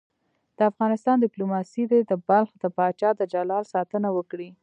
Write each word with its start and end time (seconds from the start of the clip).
د 0.57 0.59
افغانستان 0.71 1.15
دیپلوماسي 1.19 1.83
دې 1.91 1.99
د 2.11 2.13
بلخ 2.27 2.49
د 2.63 2.65
پاچا 2.77 3.09
د 3.15 3.21
جلال 3.33 3.63
ساتنه 3.73 4.09
وکړي. 4.17 4.49